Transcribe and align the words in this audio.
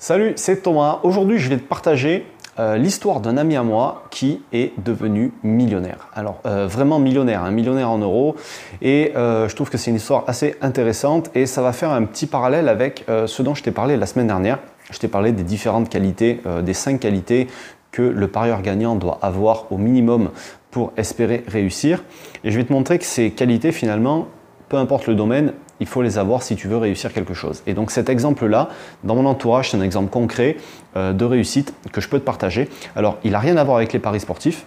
Salut, 0.00 0.34
c'est 0.36 0.62
Thomas. 0.62 1.00
Aujourd'hui, 1.02 1.38
je 1.38 1.48
vais 1.48 1.56
te 1.56 1.66
partager 1.66 2.24
euh, 2.60 2.76
l'histoire 2.76 3.18
d'un 3.18 3.36
ami 3.36 3.56
à 3.56 3.64
moi 3.64 4.04
qui 4.10 4.40
est 4.52 4.72
devenu 4.80 5.32
millionnaire. 5.42 6.06
Alors, 6.14 6.38
euh, 6.46 6.68
vraiment 6.68 7.00
millionnaire, 7.00 7.42
un 7.42 7.50
millionnaire 7.50 7.90
en 7.90 7.98
euros. 7.98 8.36
Et 8.80 9.10
euh, 9.16 9.48
je 9.48 9.56
trouve 9.56 9.70
que 9.70 9.76
c'est 9.76 9.90
une 9.90 9.96
histoire 9.96 10.22
assez 10.28 10.54
intéressante 10.62 11.32
et 11.34 11.46
ça 11.46 11.62
va 11.62 11.72
faire 11.72 11.90
un 11.90 12.04
petit 12.04 12.26
parallèle 12.26 12.68
avec 12.68 13.06
ce 13.08 13.42
dont 13.42 13.56
je 13.56 13.64
t'ai 13.64 13.72
parlé 13.72 13.96
la 13.96 14.06
semaine 14.06 14.28
dernière. 14.28 14.60
Je 14.92 15.00
t'ai 15.00 15.08
parlé 15.08 15.32
des 15.32 15.42
différentes 15.42 15.88
qualités, 15.88 16.40
des 16.62 16.74
cinq 16.74 17.00
qualités 17.00 17.48
que 17.90 18.02
le 18.02 18.28
parieur 18.28 18.62
gagnant 18.62 18.94
doit 18.94 19.18
avoir 19.20 19.72
au 19.72 19.78
minimum 19.78 20.30
pour 20.70 20.92
espérer 20.96 21.42
réussir. 21.48 22.04
Et 22.44 22.52
je 22.52 22.56
vais 22.56 22.64
te 22.64 22.72
montrer 22.72 23.00
que 23.00 23.04
ces 23.04 23.32
qualités, 23.32 23.72
finalement, 23.72 24.28
peu 24.68 24.76
importe 24.76 25.08
le 25.08 25.16
domaine, 25.16 25.54
il 25.80 25.86
faut 25.86 26.02
les 26.02 26.18
avoir 26.18 26.42
si 26.42 26.56
tu 26.56 26.68
veux 26.68 26.76
réussir 26.76 27.12
quelque 27.12 27.34
chose. 27.34 27.62
Et 27.66 27.74
donc 27.74 27.90
cet 27.90 28.08
exemple-là, 28.08 28.68
dans 29.04 29.14
mon 29.14 29.26
entourage, 29.26 29.70
c'est 29.70 29.76
un 29.76 29.82
exemple 29.82 30.10
concret 30.10 30.56
euh, 30.96 31.12
de 31.12 31.24
réussite 31.24 31.74
que 31.92 32.00
je 32.00 32.08
peux 32.08 32.18
te 32.18 32.24
partager. 32.24 32.68
Alors, 32.96 33.18
il 33.24 33.32
n'a 33.32 33.38
rien 33.38 33.56
à 33.56 33.64
voir 33.64 33.76
avec 33.76 33.92
les 33.92 33.98
paris 33.98 34.20
sportifs, 34.20 34.64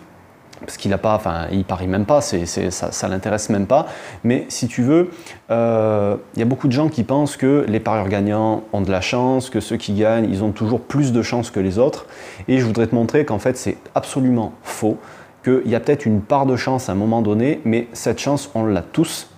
parce 0.61 0.77
qu'il 0.77 0.91
n'a 0.91 0.97
pas, 0.97 1.15
enfin, 1.15 1.47
il 1.51 1.65
parie 1.65 1.87
même 1.87 2.05
pas, 2.05 2.21
ça, 2.21 2.45
ça 2.69 3.07
l'intéresse 3.07 3.49
même 3.49 3.65
pas. 3.65 3.87
Mais 4.23 4.45
si 4.49 4.67
tu 4.67 4.83
veux, 4.83 5.09
euh, 5.49 6.15
il 6.35 6.39
y 6.39 6.43
a 6.43 6.45
beaucoup 6.45 6.67
de 6.67 6.73
gens 6.73 6.87
qui 6.87 7.03
pensent 7.03 7.35
que 7.35 7.65
les 7.67 7.79
parieurs 7.79 8.09
gagnants 8.09 8.63
ont 8.71 8.81
de 8.81 8.91
la 8.91 9.01
chance, 9.01 9.49
que 9.49 9.59
ceux 9.59 9.77
qui 9.77 9.93
gagnent, 9.93 10.29
ils 10.29 10.43
ont 10.43 10.51
toujours 10.51 10.81
plus 10.81 11.11
de 11.11 11.21
chance 11.23 11.49
que 11.49 11.59
les 11.59 11.79
autres. 11.79 12.05
Et 12.47 12.59
je 12.59 12.65
voudrais 12.65 12.87
te 12.87 12.93
montrer 12.93 13.25
qu'en 13.25 13.39
fait, 13.39 13.57
c'est 13.57 13.77
absolument 13.95 14.53
faux, 14.61 14.97
qu'il 15.43 15.67
y 15.67 15.73
a 15.73 15.79
peut-être 15.79 16.05
une 16.05 16.21
part 16.21 16.45
de 16.45 16.55
chance 16.55 16.89
à 16.89 16.91
un 16.91 16.95
moment 16.95 17.23
donné, 17.23 17.59
mais 17.65 17.87
cette 17.93 18.19
chance, 18.19 18.51
on 18.53 18.63
l'a 18.63 18.83
tous 18.83 19.30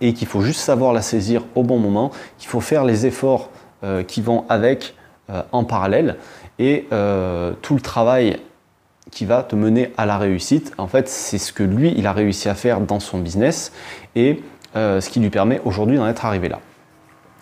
et 0.00 0.12
qu'il 0.12 0.26
faut 0.26 0.42
juste 0.42 0.60
savoir 0.60 0.92
la 0.92 1.02
saisir 1.02 1.44
au 1.54 1.62
bon 1.62 1.78
moment, 1.78 2.10
qu'il 2.38 2.48
faut 2.48 2.60
faire 2.60 2.84
les 2.84 3.06
efforts 3.06 3.50
euh, 3.84 4.02
qui 4.02 4.22
vont 4.22 4.44
avec 4.48 4.94
euh, 5.30 5.42
en 5.52 5.64
parallèle 5.64 6.16
et 6.58 6.86
euh, 6.92 7.52
tout 7.62 7.74
le 7.74 7.80
travail 7.80 8.38
qui 9.10 9.24
va 9.24 9.42
te 9.42 9.54
mener 9.54 9.92
à 9.96 10.06
la 10.06 10.18
réussite, 10.18 10.72
en 10.78 10.88
fait, 10.88 11.08
c'est 11.08 11.38
ce 11.38 11.52
que 11.52 11.62
lui, 11.62 11.94
il 11.96 12.06
a 12.06 12.12
réussi 12.12 12.48
à 12.48 12.54
faire 12.54 12.80
dans 12.80 13.00
son 13.00 13.18
business 13.18 13.72
et 14.14 14.42
ce 14.74 15.08
qui 15.08 15.20
lui 15.20 15.30
permet 15.30 15.58
aujourd'hui 15.64 15.96
d'en 15.96 16.06
être 16.06 16.26
arrivé 16.26 16.50
là. 16.50 16.60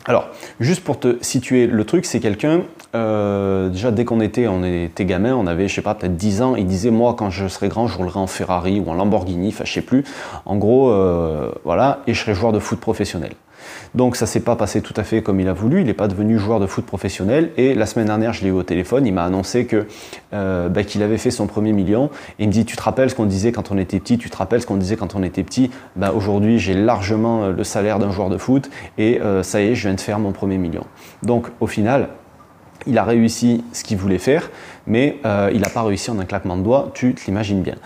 Alors, 0.06 0.28
juste 0.60 0.84
pour 0.84 1.00
te 1.00 1.16
situer 1.22 1.66
le 1.66 1.84
truc, 1.84 2.04
c'est 2.04 2.20
quelqu'un, 2.20 2.62
euh, 2.94 3.70
déjà 3.70 3.90
dès 3.90 4.04
qu'on 4.04 4.20
était, 4.20 4.46
on 4.48 4.62
était 4.62 5.06
gamin, 5.06 5.34
on 5.34 5.46
avait, 5.46 5.66
je 5.66 5.74
sais 5.74 5.82
pas, 5.82 5.94
peut-être 5.94 6.16
10 6.16 6.42
ans, 6.42 6.56
il 6.56 6.66
disait, 6.66 6.90
moi, 6.90 7.14
quand 7.18 7.30
je 7.30 7.48
serai 7.48 7.68
grand, 7.68 7.86
je 7.86 7.96
roulerai 7.96 8.20
en 8.20 8.26
Ferrari 8.26 8.80
ou 8.80 8.90
en 8.90 8.94
Lamborghini, 8.94 9.48
enfin, 9.48 9.64
je 9.64 9.72
sais 9.72 9.82
plus. 9.82 10.04
En 10.44 10.56
gros, 10.56 10.90
euh, 10.90 11.50
voilà, 11.64 12.00
et 12.06 12.12
je 12.12 12.20
serai 12.20 12.34
joueur 12.34 12.52
de 12.52 12.58
foot 12.58 12.78
professionnel. 12.80 13.32
Donc 13.94 14.16
ça 14.16 14.26
s'est 14.26 14.40
pas 14.40 14.56
passé 14.56 14.80
tout 14.80 14.94
à 14.96 15.04
fait 15.04 15.22
comme 15.22 15.40
il 15.40 15.48
a 15.48 15.52
voulu, 15.52 15.80
il 15.80 15.86
n'est 15.86 15.94
pas 15.94 16.08
devenu 16.08 16.38
joueur 16.38 16.60
de 16.60 16.66
foot 16.66 16.84
professionnel. 16.84 17.50
Et 17.56 17.74
la 17.74 17.86
semaine 17.86 18.06
dernière, 18.06 18.32
je 18.32 18.42
l'ai 18.42 18.48
eu 18.48 18.52
au 18.52 18.62
téléphone, 18.62 19.06
il 19.06 19.12
m'a 19.12 19.24
annoncé 19.24 19.66
que 19.66 19.86
euh, 20.32 20.68
bah, 20.68 20.84
qu'il 20.84 21.02
avait 21.02 21.18
fait 21.18 21.30
son 21.30 21.46
premier 21.46 21.72
million. 21.72 22.10
Et 22.38 22.44
il 22.44 22.48
me 22.48 22.52
dit, 22.52 22.64
tu 22.64 22.76
te 22.76 22.82
rappelles 22.82 23.10
ce 23.10 23.14
qu'on 23.14 23.26
disait 23.26 23.52
quand 23.52 23.70
on 23.70 23.78
était 23.78 24.00
petit, 24.00 24.18
tu 24.18 24.30
te 24.30 24.36
rappelles 24.36 24.62
ce 24.62 24.66
qu'on 24.66 24.76
disait 24.76 24.96
quand 24.96 25.14
on 25.14 25.22
était 25.22 25.42
petit? 25.42 25.70
Bah, 25.96 26.12
Aujourd'hui, 26.14 26.58
j'ai 26.58 26.74
largement 26.74 27.44
euh, 27.44 27.52
le 27.52 27.64
salaire 27.64 27.98
d'un 27.98 28.10
joueur 28.10 28.30
de 28.30 28.38
foot 28.38 28.70
et 28.98 29.20
euh, 29.20 29.42
ça 29.42 29.60
y 29.60 29.68
est, 29.68 29.74
je 29.74 29.88
viens 29.88 29.94
de 29.94 30.00
faire 30.00 30.18
mon 30.18 30.32
premier 30.32 30.58
million. 30.58 30.84
Donc 31.22 31.48
au 31.60 31.66
final, 31.66 32.08
il 32.86 32.98
a 32.98 33.04
réussi 33.04 33.64
ce 33.72 33.82
qu'il 33.84 33.96
voulait 33.96 34.18
faire, 34.18 34.50
mais 34.86 35.16
il 35.52 35.60
n'a 35.60 35.70
pas 35.70 35.82
réussi 35.82 36.10
en 36.10 36.18
un 36.18 36.26
claquement 36.26 36.58
de 36.58 36.62
doigts, 36.62 36.90
tu 36.92 37.14
te 37.14 37.24
l'imagines 37.24 37.62
bien. 37.62 37.76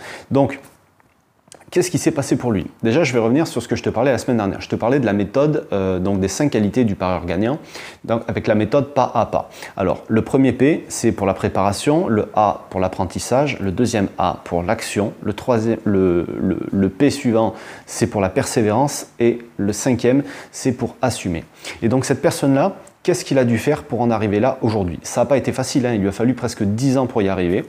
Qu'est-ce 1.71 1.91
qui 1.91 1.99
s'est 1.99 2.11
passé 2.11 2.35
pour 2.35 2.51
lui? 2.51 2.65
Déjà, 2.81 3.03
je 3.03 3.13
vais 3.13 3.19
revenir 3.19 3.45
sur 3.45 3.61
ce 3.61 3.67
que 3.67 3.75
je 3.75 3.83
te 3.83 3.91
parlais 3.91 4.11
la 4.11 4.17
semaine 4.17 4.37
dernière. 4.37 4.59
Je 4.59 4.69
te 4.69 4.75
parlais 4.75 4.99
de 4.99 5.05
la 5.05 5.13
méthode, 5.13 5.67
euh, 5.71 5.99
donc 5.99 6.19
des 6.19 6.27
cinq 6.27 6.49
qualités 6.49 6.83
du 6.83 6.95
parieur 6.95 7.25
gagnant, 7.25 7.59
donc 8.05 8.23
avec 8.27 8.47
la 8.47 8.55
méthode 8.55 8.95
pas 8.95 9.11
à 9.13 9.27
pas. 9.27 9.51
Alors, 9.77 10.03
le 10.07 10.23
premier 10.23 10.51
P, 10.51 10.85
c'est 10.87 11.11
pour 11.11 11.27
la 11.27 11.35
préparation, 11.35 12.07
le 12.07 12.29
A 12.33 12.65
pour 12.71 12.79
l'apprentissage, 12.79 13.59
le 13.59 13.71
deuxième 13.71 14.07
A 14.17 14.41
pour 14.45 14.63
l'action, 14.63 15.13
le, 15.21 15.33
troisième, 15.33 15.77
le, 15.83 16.25
le 16.71 16.89
P 16.89 17.11
suivant, 17.11 17.53
c'est 17.85 18.07
pour 18.07 18.21
la 18.21 18.29
persévérance, 18.29 19.07
et 19.19 19.37
le 19.57 19.71
cinquième, 19.71 20.23
c'est 20.51 20.71
pour 20.71 20.95
assumer. 21.03 21.43
Et 21.83 21.87
donc, 21.87 22.03
cette 22.03 22.21
personne-là, 22.23 22.77
qu'est-ce 23.03 23.23
qu'il 23.23 23.37
a 23.37 23.45
dû 23.45 23.59
faire 23.59 23.83
pour 23.83 24.01
en 24.01 24.09
arriver 24.09 24.39
là 24.39 24.57
aujourd'hui? 24.63 24.99
Ça 25.03 25.21
n'a 25.21 25.25
pas 25.25 25.37
été 25.37 25.51
facile, 25.51 25.85
hein. 25.85 25.93
il 25.93 26.01
lui 26.01 26.07
a 26.07 26.11
fallu 26.11 26.33
presque 26.33 26.63
10 26.63 26.97
ans 26.97 27.05
pour 27.05 27.21
y 27.21 27.29
arriver. 27.29 27.63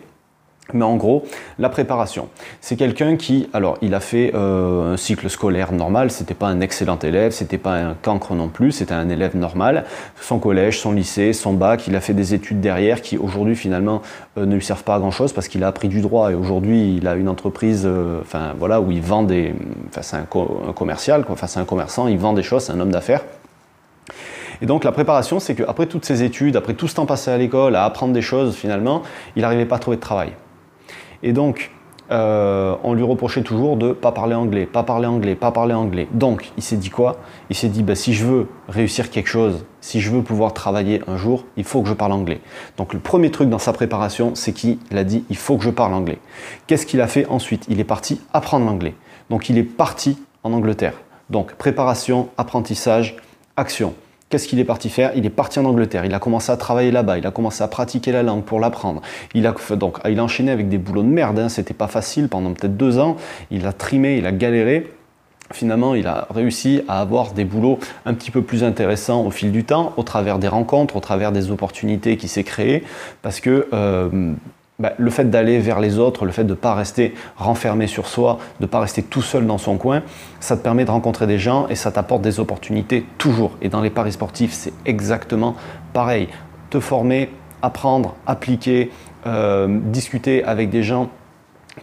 Mais 0.75 0.85
en 0.85 0.97
gros, 0.97 1.25
la 1.59 1.69
préparation. 1.69 2.29
C'est 2.61 2.77
quelqu'un 2.77 3.17
qui, 3.17 3.49
alors, 3.53 3.79
il 3.83 3.95
a 3.95 4.01
fait 4.01 4.33
euh, 4.35 4.93
un 4.93 4.97
cycle 4.97 5.29
scolaire 5.29 5.73
normal. 5.73 6.11
C'était 6.11 6.35
pas 6.35 6.47
un 6.47 6.61
excellent 6.61 6.99
élève, 6.99 7.33
c'était 7.33 7.59
pas 7.59 7.75
un 7.75 7.95
cancre 7.95 8.35
non 8.35 8.49
plus. 8.49 8.73
C'était 8.73 8.95
un 8.95 9.09
élève 9.09 9.37
normal. 9.37 9.85
Son 10.21 10.39
collège, 10.39 10.79
son 10.79 10.93
lycée, 10.93 11.33
son 11.33 11.53
bac. 11.55 11.87
Il 11.87 11.97
a 11.97 12.01
fait 12.01 12.15
des 12.15 12.35
études 12.35 12.61
derrière 12.61 13.03
qui 13.03 13.19
aujourd'hui 13.19 13.57
finalement 13.57 14.03
euh, 14.39 14.47
ne 14.47 14.55
lui 14.55 14.65
servent 14.65 14.85
pas 14.85 14.95
à 14.95 14.99
grand 14.99 15.11
chose 15.11 15.33
parce 15.33 15.49
qu'il 15.49 15.65
a 15.65 15.69
appris 15.69 15.89
du 15.89 16.01
droit 16.01 16.31
et 16.31 16.35
aujourd'hui 16.35 16.97
il 16.97 17.09
a 17.09 17.15
une 17.15 17.29
entreprise, 17.29 17.83
euh, 17.85 18.21
voilà, 18.59 18.81
où 18.81 18.91
il 18.91 19.03
vend 19.03 19.23
des, 19.23 19.55
enfin 19.89 20.03
c'est 20.03 20.17
un, 20.17 20.73
commercial, 20.73 21.25
quoi. 21.25 21.33
Enfin 21.33 21.47
c'est 21.47 21.61
un 21.61 21.65
commerçant, 21.65 22.07
il 22.07 22.19
vend 22.19 22.33
des 22.33 22.43
choses, 22.43 22.65
c'est 22.65 22.73
un 22.73 22.81
homme 22.81 22.93
d'affaires. 22.93 23.23
Et 24.63 24.67
donc 24.67 24.85
la 24.85 24.93
préparation, 24.93 25.41
c'est 25.41 25.55
qu'après 25.55 25.87
toutes 25.87 26.05
ces 26.05 26.23
études, 26.23 26.57
après 26.57 26.75
tout 26.75 26.87
ce 26.87 26.95
temps 26.95 27.07
passé 27.07 27.31
à 27.31 27.39
l'école, 27.39 27.77
à 27.77 27.85
apprendre 27.85 28.13
des 28.13 28.23
choses, 28.23 28.55
finalement, 28.55 29.03
il 29.35 29.43
n'arrivait 29.43 29.65
pas 29.65 29.77
à 29.77 29.79
trouver 29.79 29.97
de 29.97 30.03
travail. 30.03 30.33
Et 31.23 31.33
donc, 31.33 31.71
euh, 32.11 32.75
on 32.83 32.95
lui 32.95 33.05
reprochait 33.05 33.43
toujours 33.43 33.77
de 33.77 33.93
pas 33.93 34.11
parler 34.11 34.35
anglais, 34.35 34.67
pas 34.67 34.83
parler 34.83 35.07
anglais, 35.07 35.37
pas 35.37 35.53
parler 35.53 35.75
anglais. 35.75 36.09
Donc, 36.13 36.51
il 36.57 36.63
s'est 36.63 36.77
dit 36.77 36.91
quoi? 36.91 37.19
Il 37.51 37.57
s'est 37.57 37.69
dit, 37.69 37.85
bah, 37.85 37.95
si 37.95 38.15
je 38.15 38.25
veux 38.25 38.49
réussir 38.69 39.11
quelque 39.11 39.29
chose, 39.29 39.65
si 39.81 40.01
je 40.01 40.11
veux 40.11 40.23
pouvoir 40.23 40.53
travailler 40.53 41.03
un 41.07 41.17
jour, 41.17 41.45
il 41.57 41.65
faut 41.65 41.83
que 41.83 41.89
je 41.89 41.95
parle 41.95 42.13
anglais. 42.13 42.41
Donc, 42.77 42.95
le 42.95 42.99
premier 42.99 43.31
truc 43.31 43.49
dans 43.49 43.59
sa 43.59 43.73
préparation, 43.73 44.35
c'est 44.35 44.53
qu'il 44.53 44.79
a 44.91 45.05
dit, 45.05 45.25
il 45.31 45.37
faut 45.37 45.57
que 45.57 45.65
je 45.65 45.71
parle 45.71 45.95
anglais. 45.95 46.19
Qu'est-ce 46.67 46.85
qu'il 46.85 47.01
a 47.01 47.07
fait 47.07 47.27
ensuite? 47.27 47.67
Il 47.69 47.79
est 47.79 47.85
parti 47.85 48.21
apprendre 48.33 48.67
l'anglais. 48.67 48.95
Donc, 49.29 49.49
il 49.49 49.57
est 49.57 49.63
parti 49.63 50.19
en 50.43 50.53
Angleterre. 50.53 50.95
Donc, 51.29 51.55
préparation, 51.55 52.29
apprentissage, 52.37 53.17
action. 53.57 53.95
Qu'est-ce 54.31 54.47
qu'il 54.47 54.61
est 54.61 54.65
parti 54.65 54.91
faire 54.91 55.11
Il 55.17 55.27
est 55.27 55.31
parti 55.31 55.59
en 55.59 55.65
Angleterre, 55.65 56.05
il 56.05 56.15
a 56.15 56.21
commencé 56.21 56.53
à 56.53 56.57
travailler 56.57 56.93
là-bas, 56.93 57.19
il 57.19 57.27
a 57.27 57.33
commencé 57.33 57.65
à 57.65 57.69
pratiquer 57.69 58.13
la 58.13 58.23
langue 58.23 58.45
pour 58.45 58.61
l'apprendre. 58.61 59.03
Il 59.35 59.45
a 59.45 59.55
donc 59.73 59.99
il 60.09 60.21
a 60.21 60.23
enchaîné 60.23 60.53
avec 60.53 60.69
des 60.69 60.79
boulots 60.79 61.03
de 61.03 61.09
merde, 61.09 61.41
hein. 61.41 61.49
c'était 61.49 61.75
pas 61.75 61.89
facile 61.89 62.29
pendant 62.29 62.53
peut-être 62.53 62.77
deux 62.77 63.01
ans. 63.01 63.17
Il 63.51 63.67
a 63.67 63.73
trimé, 63.73 64.19
il 64.19 64.27
a 64.27 64.33
galéré. 64.33 64.93
Finalement, 65.53 65.97
il 65.97 66.07
a 66.07 66.29
réussi 66.33 66.83
à 66.87 67.01
avoir 67.01 67.33
des 67.33 67.45
boulots 67.45 67.81
un 68.07 68.15
petit 68.15 68.31
peu 68.31 68.41
plus 68.41 68.63
intéressants 68.63 69.27
au 69.27 69.33
fil 69.33 69.51
du 69.51 69.65
temps, 69.65 69.95
au 69.97 70.05
travers 70.05 70.39
des 70.39 70.47
rencontres, 70.47 70.95
au 70.95 71.01
travers 71.01 71.33
des 71.33 71.51
opportunités 71.51 72.17
qui 72.17 72.29
s'est 72.29 72.45
créées, 72.45 72.85
parce 73.23 73.41
que 73.41 73.67
euh, 73.73 74.33
bah, 74.81 74.95
le 74.97 75.11
fait 75.11 75.29
d'aller 75.29 75.59
vers 75.59 75.79
les 75.79 75.99
autres, 75.99 76.25
le 76.25 76.33
fait 76.33 76.45
de 76.45 76.51
ne 76.51 76.55
pas 76.55 76.75
rester 76.75 77.15
renfermé 77.37 77.87
sur 77.87 78.07
soi, 78.07 78.39
de 78.61 78.65
ne 78.65 78.67
pas 78.67 78.81
rester 78.81 79.03
tout 79.03 79.21
seul 79.21 79.47
dans 79.47 79.59
son 79.59 79.77
coin, 79.77 80.03
ça 80.41 80.57
te 80.57 80.63
permet 80.63 80.87
de 80.87 80.91
rencontrer 80.91 81.27
des 81.27 81.39
gens 81.39 81.69
et 81.69 81.75
ça 81.75 81.93
t'apporte 81.93 82.23
des 82.23 82.41
opportunités 82.41 83.05
toujours. 83.19 83.53
Et 83.61 83.69
dans 83.69 83.83
les 83.83 83.91
paris 83.91 84.13
sportifs, 84.13 84.53
c'est 84.53 84.73
exactement 84.87 85.55
pareil. 85.93 86.29
Te 86.71 86.81
former, 86.81 87.29
apprendre, 87.61 88.15
appliquer, 88.27 88.91
euh, 89.27 89.69
discuter 89.69 90.43
avec 90.45 90.71
des 90.71 90.83
gens 90.83 91.11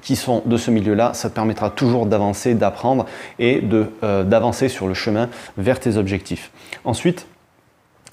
qui 0.01 0.15
sont 0.15 0.41
de 0.45 0.57
ce 0.57 0.71
milieu-là, 0.71 1.13
ça 1.13 1.29
te 1.29 1.35
permettra 1.35 1.69
toujours 1.69 2.07
d'avancer, 2.07 2.55
d'apprendre 2.55 3.05
et 3.37 3.63
euh, 4.03 4.23
d'avancer 4.23 4.69
sur 4.69 4.87
le 4.87 4.95
chemin 4.95 5.29
vers 5.57 5.79
tes 5.79 5.97
objectifs. 5.97 6.51
Ensuite, 6.83 7.27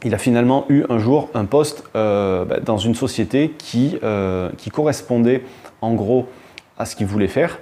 il 0.02 0.14
a 0.14 0.18
finalement 0.18 0.66
eu 0.68 0.84
un 0.88 0.98
jour 0.98 1.28
un 1.34 1.44
poste 1.44 1.84
euh, 1.96 2.44
bah, 2.44 2.58
dans 2.60 2.78
une 2.78 2.94
société 2.94 3.54
qui, 3.56 3.98
euh, 4.02 4.50
qui, 4.58 4.70
correspondait 4.70 5.44
en 5.80 5.94
gros 5.94 6.26
à 6.78 6.84
ce 6.84 6.96
qu'il 6.96 7.06
voulait 7.06 7.28
faire. 7.28 7.60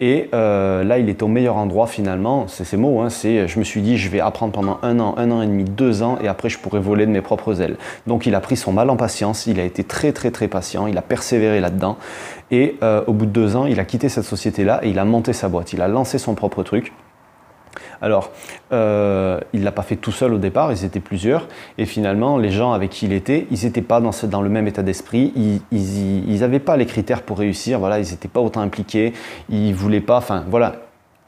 Et 0.00 0.30
euh, 0.34 0.84
là, 0.84 0.98
il 0.98 1.08
est 1.08 1.22
au 1.22 1.28
meilleur 1.28 1.56
endroit 1.56 1.86
finalement. 1.86 2.48
C'est 2.48 2.64
ces 2.64 2.76
mots. 2.76 3.00
Hein, 3.00 3.10
c'est, 3.10 3.46
je 3.46 3.58
me 3.58 3.64
suis 3.64 3.82
dit, 3.82 3.98
je 3.98 4.08
vais 4.08 4.20
apprendre 4.20 4.52
pendant 4.52 4.78
un 4.82 4.98
an, 5.00 5.14
un 5.18 5.30
an 5.30 5.42
et 5.42 5.46
demi, 5.46 5.64
deux 5.64 6.02
ans, 6.02 6.18
et 6.22 6.28
après, 6.28 6.48
je 6.48 6.58
pourrai 6.58 6.80
voler 6.80 7.06
de 7.06 7.10
mes 7.10 7.20
propres 7.20 7.60
ailes. 7.60 7.76
Donc, 8.06 8.26
il 8.26 8.34
a 8.34 8.40
pris 8.40 8.56
son 8.56 8.72
mal 8.72 8.88
en 8.88 8.96
patience. 8.96 9.46
Il 9.46 9.60
a 9.60 9.64
été 9.64 9.84
très, 9.84 10.12
très, 10.12 10.30
très 10.30 10.48
patient. 10.48 10.86
Il 10.86 10.96
a 10.96 11.02
persévéré 11.02 11.60
là-dedans. 11.60 11.98
Et 12.50 12.76
au 13.06 13.12
bout 13.12 13.26
de 13.26 13.32
deux 13.32 13.56
ans, 13.56 13.66
il 13.66 13.80
a 13.80 13.84
quitté 13.84 14.08
cette 14.08 14.24
société-là 14.24 14.80
et 14.82 14.90
il 14.90 14.98
a 14.98 15.04
monté 15.04 15.32
sa 15.32 15.48
boîte. 15.48 15.72
Il 15.72 15.82
a 15.82 15.88
lancé 15.88 16.18
son 16.18 16.34
propre 16.34 16.62
truc. 16.62 16.92
Alors, 18.02 18.30
euh, 18.72 19.40
il 19.52 19.60
ne 19.60 19.64
l'a 19.64 19.72
pas 19.72 19.82
fait 19.82 19.96
tout 19.96 20.12
seul 20.12 20.34
au 20.34 20.38
départ, 20.38 20.72
ils 20.72 20.84
étaient 20.84 21.00
plusieurs, 21.00 21.48
et 21.78 21.86
finalement, 21.86 22.38
les 22.38 22.50
gens 22.50 22.72
avec 22.72 22.90
qui 22.90 23.06
il 23.06 23.12
était, 23.12 23.46
ils 23.50 23.64
n'étaient 23.64 23.82
pas 23.82 24.00
dans, 24.00 24.42
le 24.42 24.48
même 24.48 24.68
état 24.68 24.82
d'esprit, 24.82 25.32
ils 25.36 26.40
n'avaient 26.40 26.58
pas 26.58 26.76
les 26.76 26.86
critères 26.86 27.22
pour 27.22 27.38
réussir, 27.38 27.78
voilà, 27.78 27.98
ils 27.98 28.10
n'étaient 28.10 28.28
pas 28.28 28.40
autant 28.40 28.60
impliqués, 28.60 29.12
ils 29.48 29.74
voulaient 29.74 30.00
pas, 30.00 30.18
enfin 30.18 30.44
voilà, 30.48 30.74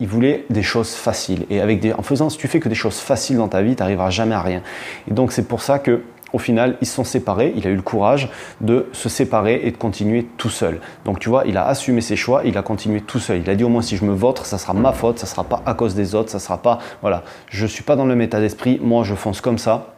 ils 0.00 0.06
voulaient 0.06 0.44
des 0.50 0.62
choses 0.62 0.94
faciles. 0.94 1.44
Et 1.50 1.60
avec 1.60 1.80
des, 1.80 1.92
en 1.92 2.02
faisant, 2.02 2.30
si 2.30 2.38
tu 2.38 2.48
fais 2.48 2.60
que 2.60 2.68
des 2.68 2.74
choses 2.74 2.98
faciles 2.98 3.36
dans 3.36 3.48
ta 3.48 3.62
vie, 3.62 3.74
tu 3.74 3.82
n'arriveras 3.82 4.10
jamais 4.10 4.34
à 4.34 4.42
rien. 4.42 4.62
Et 5.10 5.14
donc, 5.14 5.32
c'est 5.32 5.46
pour 5.46 5.62
ça 5.62 5.78
que 5.78 6.02
au 6.32 6.38
final, 6.38 6.76
ils 6.80 6.86
se 6.86 6.94
sont 6.94 7.04
séparés. 7.04 7.52
Il 7.56 7.66
a 7.66 7.70
eu 7.70 7.76
le 7.76 7.82
courage 7.82 8.28
de 8.60 8.86
se 8.92 9.08
séparer 9.08 9.60
et 9.64 9.70
de 9.70 9.76
continuer 9.76 10.26
tout 10.36 10.50
seul. 10.50 10.80
Donc, 11.04 11.19
tu 11.19 11.28
vois, 11.28 11.44
il 11.46 11.56
a 11.56 11.66
assumé 11.66 12.00
ses 12.00 12.16
choix, 12.16 12.42
il 12.44 12.56
a 12.58 12.62
continué 12.62 13.00
tout 13.00 13.19
seul. 13.19 13.38
Il 13.38 13.50
a 13.50 13.54
dit 13.54 13.64
au 13.64 13.69
moins 13.69 13.82
si 13.82 13.96
je 13.96 14.04
me 14.04 14.12
vote, 14.12 14.38
ça 14.44 14.58
sera 14.58 14.75
ma 14.75 14.92
faute, 14.92 15.19
ça 15.19 15.26
sera 15.26 15.44
pas 15.44 15.62
à 15.66 15.75
cause 15.75 15.94
des 15.94 16.14
autres, 16.14 16.30
ça 16.30 16.38
sera 16.38 16.58
pas. 16.58 16.78
Voilà, 17.00 17.22
je 17.48 17.66
suis 17.66 17.82
pas 17.82 17.96
dans 17.96 18.04
le 18.04 18.10
même 18.14 18.22
état 18.22 18.40
d'esprit. 18.40 18.78
Moi, 18.82 19.04
je 19.04 19.14
fonce 19.14 19.40
comme 19.40 19.58
ça. 19.58 19.94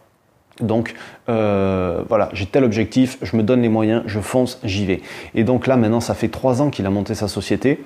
Donc 0.61 0.94
euh, 1.29 2.03
voilà, 2.09 2.29
j'ai 2.32 2.47
tel 2.47 2.65
objectif, 2.65 3.19
je 3.23 3.37
me 3.37 3.43
donne 3.43 3.62
les 3.62 3.69
moyens, 3.69 4.03
je 4.06 4.21
fonce, 4.21 4.59
j'y 4.62 4.85
vais. 4.85 5.00
Et 5.35 5.44
donc 5.44 5.67
là 5.67 5.77
maintenant, 5.77 6.00
ça 6.00 6.15
fait 6.15 6.29
trois 6.29 6.62
ans 6.62 6.71
qu'il 6.71 6.87
a 6.87 6.91
monté 6.91 7.15
sa 7.15 7.29
société. 7.29 7.82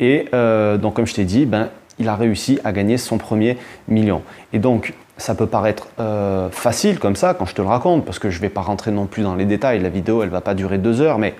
Et 0.00 0.26
euh, 0.34 0.76
donc 0.76 0.94
comme 0.94 1.06
je 1.06 1.14
t'ai 1.14 1.24
dit, 1.24 1.46
ben, 1.46 1.70
il 1.98 2.08
a 2.08 2.16
réussi 2.16 2.58
à 2.64 2.72
gagner 2.72 2.98
son 2.98 3.18
premier 3.18 3.58
million. 3.88 4.22
Et 4.52 4.58
donc 4.58 4.94
ça 5.16 5.34
peut 5.34 5.46
paraître 5.46 5.88
euh, 5.98 6.50
facile 6.50 6.98
comme 6.98 7.16
ça 7.16 7.34
quand 7.34 7.46
je 7.46 7.54
te 7.54 7.62
le 7.62 7.68
raconte, 7.68 8.04
parce 8.04 8.18
que 8.18 8.30
je 8.30 8.36
ne 8.36 8.42
vais 8.42 8.50
pas 8.50 8.60
rentrer 8.60 8.90
non 8.90 9.06
plus 9.06 9.22
dans 9.22 9.34
les 9.34 9.46
détails. 9.46 9.80
La 9.80 9.88
vidéo, 9.88 10.22
elle 10.22 10.28
ne 10.28 10.34
va 10.34 10.40
pas 10.42 10.54
durer 10.54 10.78
deux 10.78 11.00
heures, 11.00 11.18
mais 11.18 11.34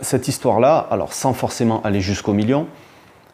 cette 0.00 0.26
histoire-là, 0.26 0.88
alors 0.90 1.12
sans 1.12 1.34
forcément 1.34 1.82
aller 1.82 2.00
jusqu'au 2.00 2.32
million, 2.32 2.66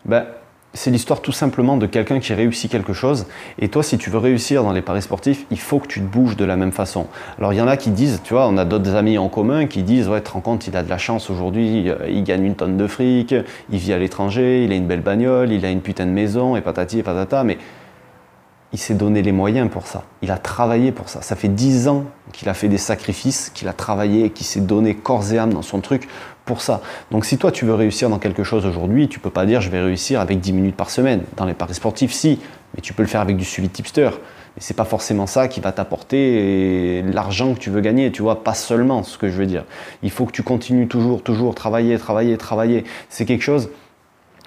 ben, 0.06 0.26
c'est 0.76 0.90
l'histoire 0.90 1.20
tout 1.20 1.32
simplement 1.32 1.76
de 1.76 1.86
quelqu'un 1.86 2.20
qui 2.20 2.32
réussit 2.34 2.70
quelque 2.70 2.92
chose. 2.92 3.26
Et 3.58 3.68
toi, 3.68 3.82
si 3.82 3.98
tu 3.98 4.10
veux 4.10 4.18
réussir 4.18 4.62
dans 4.62 4.72
les 4.72 4.82
paris 4.82 5.02
sportifs, 5.02 5.46
il 5.50 5.58
faut 5.58 5.78
que 5.78 5.88
tu 5.88 6.00
te 6.00 6.06
bouges 6.06 6.36
de 6.36 6.44
la 6.44 6.56
même 6.56 6.72
façon. 6.72 7.06
Alors, 7.38 7.52
il 7.52 7.56
y 7.56 7.62
en 7.62 7.66
a 7.66 7.76
qui 7.76 7.90
disent, 7.90 8.20
tu 8.22 8.34
vois, 8.34 8.46
on 8.46 8.56
a 8.56 8.64
d'autres 8.64 8.94
amis 8.94 9.18
en 9.18 9.28
commun 9.28 9.66
qui 9.66 9.82
disent, 9.82 10.08
ouais, 10.08 10.20
te 10.20 10.30
rends 10.30 10.40
compte, 10.40 10.66
il 10.68 10.76
a 10.76 10.82
de 10.82 10.90
la 10.90 10.98
chance 10.98 11.30
aujourd'hui, 11.30 11.88
euh, 11.88 11.96
il 12.08 12.22
gagne 12.22 12.44
une 12.44 12.54
tonne 12.54 12.76
de 12.76 12.86
fric, 12.86 13.34
il 13.70 13.78
vit 13.78 13.92
à 13.92 13.98
l'étranger, 13.98 14.64
il 14.64 14.72
a 14.72 14.74
une 14.74 14.86
belle 14.86 15.00
bagnole, 15.00 15.50
il 15.50 15.64
a 15.64 15.70
une 15.70 15.80
putain 15.80 16.06
de 16.06 16.10
maison, 16.10 16.56
et 16.56 16.60
patati 16.60 16.98
et 16.98 17.02
patata. 17.02 17.42
Mais 17.42 17.58
il 18.72 18.78
s'est 18.78 18.94
donné 18.94 19.22
les 19.22 19.32
moyens 19.32 19.70
pour 19.70 19.86
ça. 19.86 20.04
Il 20.22 20.30
a 20.30 20.38
travaillé 20.38 20.92
pour 20.92 21.08
ça. 21.08 21.22
Ça 21.22 21.36
fait 21.36 21.48
dix 21.48 21.88
ans 21.88 22.04
qu'il 22.32 22.48
a 22.48 22.54
fait 22.54 22.68
des 22.68 22.78
sacrifices, 22.78 23.50
qu'il 23.54 23.68
a 23.68 23.72
travaillé, 23.72 24.30
qu'il 24.30 24.46
s'est 24.46 24.60
donné 24.60 24.94
corps 24.94 25.32
et 25.32 25.38
âme 25.38 25.52
dans 25.52 25.62
son 25.62 25.80
truc 25.80 26.08
pour 26.44 26.60
ça. 26.60 26.80
Donc 27.10 27.24
si 27.24 27.38
toi 27.38 27.52
tu 27.52 27.64
veux 27.64 27.74
réussir 27.74 28.08
dans 28.08 28.18
quelque 28.18 28.44
chose 28.44 28.66
aujourd'hui, 28.66 29.08
tu 29.08 29.18
peux 29.20 29.30
pas 29.30 29.46
dire 29.46 29.60
je 29.60 29.70
vais 29.70 29.80
réussir 29.80 30.20
avec 30.20 30.40
10 30.40 30.52
minutes 30.52 30.76
par 30.76 30.90
semaine. 30.90 31.22
Dans 31.36 31.44
les 31.44 31.54
paris 31.54 31.74
sportifs, 31.74 32.12
si, 32.12 32.40
mais 32.74 32.80
tu 32.80 32.92
peux 32.92 33.02
le 33.02 33.08
faire 33.08 33.20
avec 33.20 33.36
du 33.36 33.44
suivi 33.44 33.68
tipster. 33.68 34.10
Mais 34.56 34.62
c'est 34.62 34.74
pas 34.74 34.84
forcément 34.84 35.26
ça 35.26 35.48
qui 35.48 35.60
va 35.60 35.72
t'apporter 35.72 37.02
l'argent 37.02 37.54
que 37.54 37.58
tu 37.58 37.70
veux 37.70 37.80
gagner, 37.80 38.10
tu 38.10 38.22
vois, 38.22 38.42
pas 38.42 38.54
seulement 38.54 39.02
ce 39.02 39.18
que 39.18 39.28
je 39.28 39.36
veux 39.36 39.46
dire. 39.46 39.64
Il 40.02 40.10
faut 40.10 40.24
que 40.24 40.32
tu 40.32 40.42
continues 40.42 40.88
toujours, 40.88 41.22
toujours, 41.22 41.54
travailler, 41.54 41.98
travailler, 41.98 42.38
travailler. 42.38 42.84
C'est 43.10 43.26
quelque 43.26 43.42
chose 43.42 43.68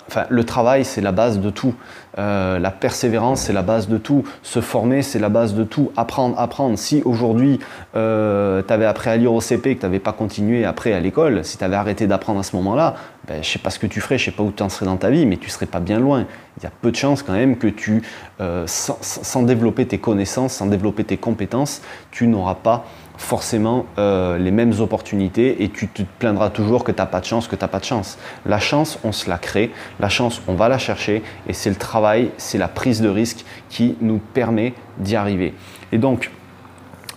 Enfin, 0.10 0.26
le 0.30 0.44
travail, 0.44 0.86
c'est 0.86 1.02
la 1.02 1.12
base 1.12 1.40
de 1.40 1.52
tout. 1.52 1.76
Euh, 2.18 2.58
la 2.58 2.72
persévérance, 2.72 3.42
c'est 3.42 3.54
la 3.54 3.62
base 3.62 3.88
de 3.88 4.00
tout. 4.00 4.24
Se 4.42 4.60
former, 4.60 5.04
c'est 5.04 5.20
la 5.20 5.30
base 5.30 5.54
de 5.54 5.64
tout. 5.64 5.92
Apprendre, 5.96 6.40
apprendre. 6.40 6.80
Si 6.80 7.04
aujourd'hui, 7.06 7.60
euh, 7.96 8.64
tu 8.68 8.74
avais 8.74 8.88
appris 8.88 9.12
à 9.12 9.18
lire 9.18 9.32
au 9.32 9.40
CP 9.40 9.70
et 9.70 9.76
que 9.76 9.82
tu 9.82 9.86
n'avais 9.86 10.00
pas 10.00 10.12
continué 10.12 10.66
après 10.66 10.94
à 10.94 11.00
l'école, 11.00 11.46
si 11.46 11.60
tu 11.60 11.64
avais 11.64 11.76
arrêté 11.76 12.08
d'apprendre 12.08 12.40
à 12.40 12.44
ce 12.44 12.56
moment-là, 12.56 12.96
ben, 13.28 13.36
je 13.36 13.38
ne 13.40 13.44
sais 13.44 13.60
pas 13.60 13.70
ce 13.70 13.78
que 13.78 13.86
tu 13.86 14.02
ferais, 14.02 14.18
je 14.18 14.24
ne 14.24 14.32
sais 14.32 14.36
pas 14.36 14.42
où 14.42 14.52
tu 14.52 14.64
en 14.64 14.70
serais 14.70 14.88
dans 14.88 14.98
ta 14.98 15.12
vie, 15.12 15.28
mais 15.28 15.38
tu 15.38 15.46
ne 15.46 15.52
serais 15.52 15.68
pas 15.68 15.80
bien 15.80 16.00
loin. 16.00 16.26
Il 16.58 16.64
y 16.64 16.66
a 16.66 16.72
peu 16.82 16.90
de 16.90 16.96
chances 16.96 17.22
quand 17.22 17.34
même 17.34 17.58
que 17.58 17.68
tu, 17.68 18.02
euh, 18.42 18.64
sans, 18.66 19.44
développer 19.44 19.86
tes 19.86 20.00
connaissances, 20.00 20.54
sans 20.54 20.66
développer 20.66 21.04
tes 21.04 21.18
compétences, 21.18 21.84
tu 22.10 22.26
n'auras 22.26 22.56
pas 22.56 22.88
forcément 23.20 23.86
euh, 23.98 24.38
les 24.38 24.50
mêmes 24.50 24.74
opportunités 24.80 25.62
et 25.62 25.70
tu 25.70 25.90
te 25.90 26.02
plaindras 26.20 26.50
toujours 26.50 26.86
que 26.86 26.92
tu 26.92 26.98
n'as 26.98 27.06
pas 27.06 27.20
de 27.20 27.26
chance, 27.26 27.48
que 27.48 27.56
tu 27.56 27.64
n'as 27.64 27.68
pas 27.68 27.80
de 27.80 27.86
chance. 27.86 28.18
La 28.46 28.60
chance, 28.60 28.98
on 29.04 29.12
se 29.12 29.30
la 29.30 29.38
crée, 29.38 29.72
la 30.00 30.08
chance, 30.08 30.42
on 30.48 30.56
va 30.56 30.70
la 30.70 30.78
chercher 30.78 31.22
et 31.48 31.54
c'est 31.54 31.70
le 31.70 31.76
travail, 31.76 32.32
c'est 32.38 32.58
la 32.58 32.70
prise 32.70 33.02
de 33.02 33.10
risque 33.10 33.46
qui 33.68 33.98
nous 34.00 34.20
permet 34.20 34.74
d'y 34.98 35.18
arriver. 35.18 35.54
Et 35.92 35.98
donc, 35.98 36.32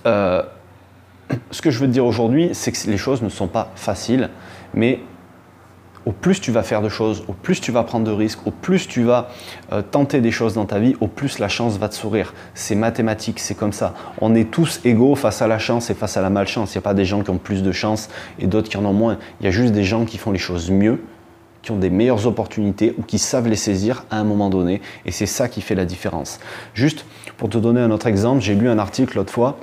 euh, 0.04 0.42
ce 1.52 1.62
que 1.62 1.70
je 1.70 1.78
veux 1.78 1.86
te 1.86 1.92
dire 1.92 2.04
aujourd'hui, 2.04 2.50
c'est 2.52 2.72
que 2.72 2.90
les 2.90 2.98
choses 2.98 3.22
ne 3.22 3.28
sont 3.28 3.46
pas 3.46 3.70
faciles, 3.76 4.28
mais 4.74 4.98
au 6.06 6.12
plus 6.12 6.40
tu 6.40 6.50
vas 6.50 6.62
faire 6.62 6.82
de 6.82 6.88
choses, 6.88 7.24
au 7.28 7.32
plus 7.32 7.60
tu 7.60 7.72
vas 7.72 7.82
prendre 7.84 8.06
de 8.06 8.10
risques, 8.10 8.46
au 8.46 8.50
plus 8.50 8.88
tu 8.88 9.02
vas 9.02 9.28
euh, 9.72 9.82
tenter 9.82 10.20
des 10.20 10.30
choses 10.30 10.54
dans 10.54 10.64
ta 10.64 10.78
vie, 10.78 10.96
au 11.00 11.06
plus 11.06 11.38
la 11.38 11.48
chance 11.48 11.78
va 11.78 11.88
te 11.88 11.94
sourire. 11.94 12.34
C'est 12.54 12.74
mathématique, 12.74 13.38
c'est 13.38 13.54
comme 13.54 13.72
ça. 13.72 13.94
On 14.20 14.34
est 14.34 14.50
tous 14.50 14.80
égaux 14.84 15.14
face 15.14 15.42
à 15.42 15.46
la 15.46 15.58
chance 15.58 15.90
et 15.90 15.94
face 15.94 16.16
à 16.16 16.22
la 16.22 16.30
malchance. 16.30 16.74
Il 16.74 16.78
n'y 16.78 16.82
a 16.82 16.82
pas 16.82 16.94
des 16.94 17.04
gens 17.04 17.22
qui 17.22 17.30
ont 17.30 17.38
plus 17.38 17.62
de 17.62 17.72
chance 17.72 18.08
et 18.38 18.46
d'autres 18.46 18.68
qui 18.68 18.76
en 18.76 18.84
ont 18.84 18.92
moins. 18.92 19.18
Il 19.40 19.44
y 19.44 19.48
a 19.48 19.52
juste 19.52 19.72
des 19.72 19.84
gens 19.84 20.04
qui 20.04 20.18
font 20.18 20.32
les 20.32 20.38
choses 20.38 20.70
mieux, 20.70 21.02
qui 21.62 21.70
ont 21.70 21.78
des 21.78 21.90
meilleures 21.90 22.26
opportunités 22.26 22.94
ou 22.98 23.02
qui 23.02 23.18
savent 23.18 23.48
les 23.48 23.56
saisir 23.56 24.04
à 24.10 24.18
un 24.18 24.24
moment 24.24 24.50
donné. 24.50 24.80
Et 25.06 25.12
c'est 25.12 25.26
ça 25.26 25.48
qui 25.48 25.60
fait 25.60 25.74
la 25.74 25.84
différence. 25.84 26.40
Juste 26.74 27.04
pour 27.36 27.48
te 27.48 27.58
donner 27.58 27.80
un 27.80 27.90
autre 27.90 28.06
exemple, 28.06 28.42
j'ai 28.42 28.54
lu 28.54 28.68
un 28.68 28.78
article 28.78 29.16
l'autre 29.16 29.32
fois 29.32 29.58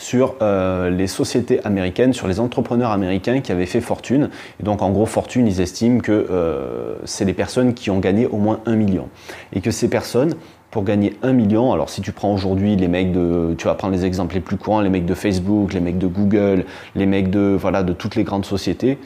sur 0.00 0.36
euh, 0.40 0.88
les 0.88 1.06
sociétés 1.06 1.64
américaines, 1.66 2.14
sur 2.14 2.26
les 2.26 2.40
entrepreneurs 2.40 2.90
américains 2.90 3.42
qui 3.42 3.52
avaient 3.52 3.66
fait 3.66 3.82
fortune. 3.82 4.30
Et 4.58 4.62
donc 4.62 4.80
en 4.80 4.90
gros, 4.90 5.04
fortune, 5.04 5.46
ils 5.46 5.60
estiment 5.60 6.00
que 6.00 6.26
euh, 6.30 6.94
c'est 7.04 7.26
les 7.26 7.34
personnes 7.34 7.74
qui 7.74 7.90
ont 7.90 7.98
gagné 7.98 8.26
au 8.26 8.38
moins 8.38 8.60
un 8.64 8.76
million. 8.76 9.10
Et 9.52 9.60
que 9.60 9.70
ces 9.70 9.90
personnes, 9.90 10.34
pour 10.70 10.84
gagner 10.84 11.18
un 11.22 11.34
million, 11.34 11.70
alors 11.74 11.90
si 11.90 12.00
tu 12.00 12.12
prends 12.12 12.32
aujourd'hui 12.32 12.76
les 12.76 12.88
mecs 12.88 13.12
de, 13.12 13.54
tu 13.58 13.66
vas 13.66 13.74
prendre 13.74 13.92
les 13.92 14.06
exemples 14.06 14.34
les 14.36 14.40
plus 14.40 14.56
courants, 14.56 14.80
les 14.80 14.88
mecs 14.88 15.04
de 15.04 15.12
Facebook, 15.12 15.74
les 15.74 15.80
mecs 15.80 15.98
de 15.98 16.06
Google, 16.06 16.64
les 16.94 17.06
mecs 17.06 17.28
de, 17.28 17.54
voilà, 17.60 17.82
de 17.82 17.92
toutes 17.92 18.16
les 18.16 18.24
grandes 18.24 18.46
sociétés, 18.46 18.96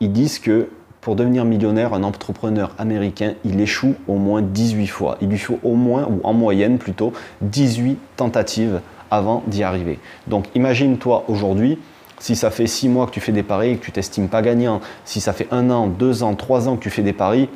ils 0.00 0.10
disent 0.10 0.40
que 0.40 0.68
pour 1.00 1.14
devenir 1.14 1.44
millionnaire, 1.44 1.94
un 1.94 2.02
entrepreneur 2.02 2.74
américain, 2.76 3.34
il 3.44 3.60
échoue 3.60 3.94
au 4.08 4.16
moins 4.16 4.42
18 4.42 4.88
fois. 4.88 5.16
Il 5.20 5.28
lui 5.28 5.38
faut 5.38 5.60
au 5.62 5.74
moins, 5.74 6.08
ou 6.08 6.20
en 6.24 6.32
moyenne 6.32 6.78
plutôt, 6.78 7.12
18 7.42 7.98
tentatives 8.16 8.80
avant 9.10 9.42
d'y 9.46 9.62
arriver. 9.62 9.98
Donc 10.26 10.46
imagine-toi 10.54 11.24
aujourd'hui, 11.28 11.78
si 12.18 12.36
ça 12.36 12.50
fait 12.50 12.66
6 12.66 12.88
mois 12.88 13.06
que 13.06 13.12
tu 13.12 13.20
fais 13.20 13.32
des 13.32 13.42
paris 13.42 13.70
et 13.70 13.76
que 13.76 13.84
tu 13.84 13.92
t'estimes 13.92 14.28
pas 14.28 14.42
gagnant, 14.42 14.80
si 15.04 15.20
ça 15.20 15.32
fait 15.32 15.48
un 15.50 15.70
an, 15.70 15.86
deux 15.86 16.22
ans, 16.22 16.34
trois 16.34 16.68
ans 16.68 16.76
que 16.76 16.82
tu 16.82 16.90
fais 16.90 17.02
des 17.02 17.12
paris 17.12 17.48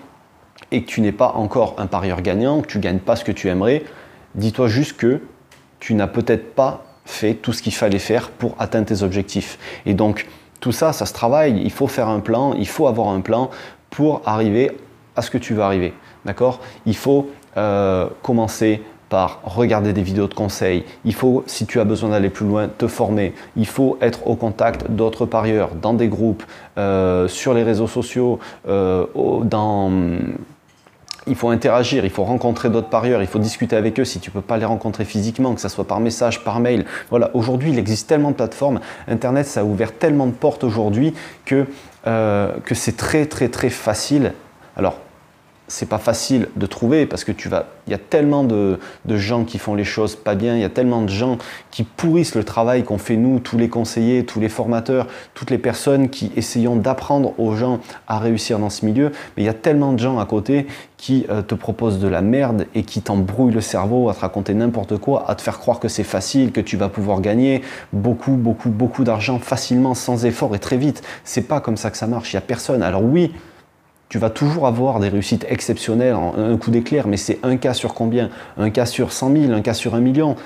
et 0.71 0.83
que 0.83 0.87
tu 0.87 1.01
n'es 1.01 1.13
pas 1.13 1.33
encore 1.37 1.75
un 1.79 1.87
parieur 1.87 2.23
gagnant, 2.23 2.61
que 2.61 2.69
tu 2.69 2.79
gagnes 2.79 2.99
pas 2.99 3.17
ce 3.17 3.25
que 3.25 3.33
tu 3.33 3.49
aimerais, 3.49 3.85
dis-toi 4.35 4.69
juste 4.69 4.97
que 4.97 5.21
tu 5.81 5.95
n'as 5.95 6.07
peut-être 6.07 6.55
pas 6.55 6.85
fait 7.05 7.35
tout 7.35 7.53
ce 7.53 7.63
qu'il 7.63 7.75
fallait 7.75 7.99
faire 7.99 8.31
pour 8.31 8.55
atteindre 8.59 8.87
tes 8.87 9.03
objectifs. 9.03 9.59
Et 9.87 9.95
donc 9.95 10.27
tout 10.61 10.73
ça, 10.73 10.93
ça 10.93 11.07
se 11.07 11.13
travaille. 11.13 11.61
Il 11.63 11.73
faut 11.73 11.89
faire 11.89 12.09
un 12.09 12.21
plan, 12.21 12.55
il 12.55 12.69
faut 12.69 12.87
avoir 12.87 13.09
un 13.09 13.21
plan 13.21 13.51
pour 13.91 14.23
arriver 14.25 14.71
à 15.17 15.23
ce 15.23 15.31
que 15.31 15.39
tu 15.39 15.55
veux 15.55 15.63
arriver. 15.63 15.93
D'accord? 16.25 16.61
Il 16.87 16.97
faut 16.97 17.29
euh, 17.57 18.09
commencer 18.23 18.81
regarder 19.45 19.93
des 19.93 20.03
vidéos 20.03 20.29
de 20.29 20.35
conseils. 20.35 20.85
Il 21.05 21.15
faut, 21.15 21.45
si 21.47 21.67
tu 21.67 21.81
as 21.81 21.85
besoin 21.85 22.11
d'aller 22.11 22.31
plus 22.31 22.47
loin, 22.47 22.69
te 22.69 22.87
former. 22.87 23.35
Il 23.57 23.67
faut 23.67 23.99
être 24.01 24.27
au 24.27 24.35
contact 24.35 24.91
d'autres 24.91 25.27
parieurs, 25.27 25.71
dans 25.81 25.95
des 25.95 26.09
groupes, 26.09 26.45
euh, 26.79 27.29
sur 27.29 27.55
les 27.55 27.63
réseaux 27.63 27.87
sociaux, 27.87 28.39
euh, 28.69 29.07
dans 29.45 29.91
il 31.27 31.37
faut 31.37 31.51
interagir, 31.51 32.05
il 32.05 32.11
faut 32.11 32.25
rencontrer 32.25 32.69
d'autres 32.69 32.89
parieurs, 32.89 33.23
il 33.23 33.29
faut 33.29 33.39
discuter 33.39 33.77
avec 33.77 33.99
eux 34.01 34.05
si 34.05 34.19
tu 34.19 34.31
ne 34.31 34.35
peux 34.35 34.41
pas 34.41 34.57
les 34.57 34.65
rencontrer 34.65 35.05
physiquement, 35.05 35.55
que 35.55 35.61
ce 35.61 35.69
soit 35.69 35.87
par 35.87 36.01
message, 36.01 36.43
par 36.43 36.59
mail. 36.61 36.85
Voilà, 37.11 37.31
aujourd'hui, 37.35 37.71
il 37.71 37.79
existe 37.79 38.09
tellement 38.09 38.31
de 38.31 38.37
plateformes, 38.37 38.81
Internet, 39.07 39.47
ça 39.47 39.61
a 39.61 39.65
ouvert 39.65 39.93
tellement 39.93 40.27
de 40.27 40.33
portes 40.33 40.65
aujourd'hui 40.65 41.15
que, 41.45 41.67
euh, 42.07 42.53
que 42.65 42.75
c'est 42.75 42.97
très, 42.97 43.27
très, 43.27 43.49
très 43.49 43.71
facile. 43.71 44.33
Alors, 44.77 44.97
c'est 45.73 45.89
pas 45.89 45.97
facile 45.97 46.49
de 46.57 46.67
trouver 46.67 47.07
parce 47.07 47.25
que 47.25 47.33
tu 47.33 47.49
vas, 47.49 47.65
il 47.87 47.93
y 47.93 47.95
a 47.95 47.99
tellement 47.99 48.45
de, 48.45 48.79
gens 49.09 49.45
qui 49.45 49.59
font 49.59 49.75
les 49.75 49.85
choses 49.85 50.17
pas 50.17 50.35
bien, 50.35 50.55
il 50.55 50.61
y 50.61 50.65
a 50.65 50.69
tellement 50.69 51.01
de 51.01 51.09
gens 51.09 51.39
qui 51.71 51.83
pourrissent 51.83 52.35
le 52.35 52.45
travail 52.45 52.85
qu'on 52.85 52.99
fait 52.99 53.17
nous, 53.17 53.41
tous 53.41 53.57
les 53.57 53.71
conseillers, 53.71 54.27
tous 54.27 54.39
les 54.39 54.51
formateurs, 54.51 55.07
toutes 55.33 55.49
les 55.49 55.57
personnes 55.57 56.11
qui 56.11 56.31
essayons 56.37 56.77
d'apprendre 56.77 57.33
aux 57.41 57.57
gens 57.57 57.81
à 58.07 58.19
réussir 58.19 58.59
dans 58.59 58.69
ce 58.69 58.85
milieu. 58.85 59.13
Mais 59.37 59.45
il 59.45 59.47
y 59.47 59.49
a 59.49 59.55
tellement 59.55 59.95
de 59.95 59.99
gens 59.99 60.19
à 60.19 60.27
côté 60.27 60.67
qui 60.99 61.25
euh, 61.31 61.41
te 61.41 61.55
proposent 61.55 61.99
de 61.99 62.09
la 62.09 62.21
merde 62.21 62.67
et 62.75 62.83
qui 62.83 63.01
t'embrouillent 63.01 63.55
le 63.55 63.63
cerveau 63.63 64.11
à 64.11 64.15
te 64.15 64.21
raconter 64.21 64.53
n'importe 64.53 64.99
quoi, 64.99 65.25
à 65.27 65.35
te 65.35 65.41
faire 65.41 65.59
croire 65.59 65.81
que 65.81 65.89
c'est 65.89 66.05
facile, 66.05 66.53
que 66.53 66.61
tu 66.61 66.77
vas 66.77 66.91
pouvoir 66.91 67.23
gagner 67.23 67.63
beaucoup, 67.95 68.33
beaucoup, 68.33 68.69
beaucoup 68.69 69.05
d'argent 69.05 69.39
facilement, 69.39 69.95
sans 69.95 70.27
effort 70.27 70.55
et 70.55 70.59
très 70.59 70.77
vite. 70.77 71.03
C'est 71.25 71.49
pas 71.49 71.61
comme 71.61 71.79
ça 71.79 71.91
que 71.91 71.97
ça 71.97 72.07
marche. 72.07 72.35
Il 72.35 72.37
y 72.37 72.39
a 72.39 72.43
personne. 72.43 72.83
Alors 72.83 73.03
oui 73.03 73.33
tu 74.13 74.19
vas 74.19 74.29
toujours 74.29 74.67
avoir 74.67 75.01
des 75.01 75.09
réussites 75.09 75.47
exceptionnelles 75.49 76.15
en 76.15 76.35
un 76.37 76.59
coup 76.59 76.71
d'éclair, 76.71 77.09
mais 77.09 77.17
c'est 77.17 77.39
un 77.43 77.57
cas 77.57 77.73
sur 77.73 77.95
combien? 77.95 78.29
Un 78.59 78.69
cas 78.69 78.85
sur 78.85 79.11
100 79.11 79.33
000, 79.35 79.53
un 79.55 79.63
cas 79.63 79.73
sur 79.73 79.95
un 79.95 80.01
million 80.01 80.37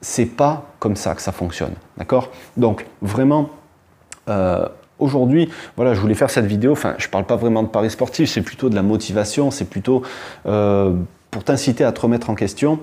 C'est 0.00 0.26
pas 0.26 0.70
comme 0.78 0.94
ça 0.94 1.16
que 1.16 1.20
ça 1.20 1.32
fonctionne, 1.32 1.72
d'accord? 1.96 2.30
Donc 2.56 2.86
vraiment, 3.02 3.50
euh, 4.28 4.68
aujourd'hui, 5.00 5.50
voilà, 5.74 5.94
je 5.94 6.00
voulais 6.00 6.14
faire 6.14 6.30
cette 6.30 6.46
vidéo. 6.46 6.70
Enfin, 6.70 6.94
je 6.98 7.08
parle 7.08 7.24
pas 7.24 7.34
vraiment 7.34 7.64
de 7.64 7.68
paris 7.68 7.90
sportif, 7.90 8.30
c'est 8.30 8.42
plutôt 8.42 8.70
de 8.70 8.76
la 8.76 8.82
motivation, 8.82 9.50
c'est 9.50 9.68
plutôt 9.68 10.04
euh, 10.46 10.94
pour 11.32 11.42
t'inciter 11.42 11.82
à 11.82 11.90
te 11.90 12.00
remettre 12.02 12.30
en 12.30 12.36
question. 12.36 12.78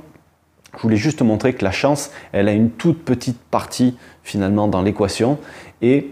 Je 0.75 0.81
voulais 0.81 0.97
juste 0.97 1.21
montrer 1.21 1.53
que 1.53 1.63
la 1.63 1.71
chance, 1.71 2.11
elle 2.33 2.49
a 2.49 2.51
une 2.51 2.71
toute 2.71 3.05
petite 3.05 3.39
partie 3.39 3.95
finalement 4.21 4.67
dans 4.67 4.81
l'équation 4.81 5.37
et 5.81 6.11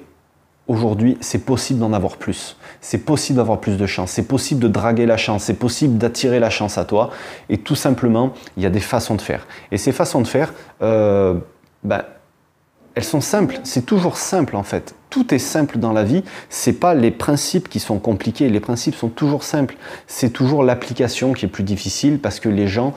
aujourd'hui, 0.67 1.17
c'est 1.21 1.45
possible 1.45 1.79
d'en 1.79 1.93
avoir 1.93 2.17
plus. 2.17 2.57
C'est 2.81 2.99
possible 2.99 3.37
d'avoir 3.37 3.59
plus 3.59 3.77
de 3.77 3.85
chance. 3.85 4.11
C'est 4.11 4.27
possible 4.27 4.61
de 4.61 4.67
draguer 4.67 5.05
la 5.05 5.17
chance. 5.17 5.43
C'est 5.43 5.53
possible 5.53 5.97
d'attirer 5.97 6.39
la 6.39 6.49
chance 6.49 6.77
à 6.77 6.85
toi. 6.85 7.11
Et 7.49 7.57
tout 7.57 7.75
simplement, 7.75 8.33
il 8.57 8.63
y 8.63 8.65
a 8.65 8.69
des 8.69 8.79
façons 8.79 9.15
de 9.15 9.21
faire. 9.21 9.47
Et 9.71 9.77
ces 9.77 9.91
façons 9.91 10.21
de 10.21 10.27
faire, 10.27 10.53
euh, 10.81 11.35
ben, 11.83 12.03
elles 12.95 13.03
sont 13.03 13.21
simples. 13.21 13.59
C'est 13.63 13.85
toujours 13.85 14.17
simple 14.17 14.55
en 14.55 14.63
fait. 14.63 14.95
Tout 15.09 15.33
est 15.33 15.39
simple 15.39 15.79
dans 15.79 15.93
la 15.93 16.03
vie. 16.03 16.23
C'est 16.49 16.73
pas 16.73 16.93
les 16.93 17.11
principes 17.11 17.69
qui 17.69 17.79
sont 17.79 17.99
compliqués. 17.99 18.49
Les 18.49 18.59
principes 18.59 18.95
sont 18.95 19.09
toujours 19.09 19.43
simples. 19.43 19.75
C'est 20.07 20.29
toujours 20.29 20.63
l'application 20.63 21.33
qui 21.33 21.45
est 21.45 21.49
plus 21.49 21.63
difficile 21.63 22.19
parce 22.19 22.39
que 22.39 22.49
les 22.49 22.67
gens, 22.67 22.93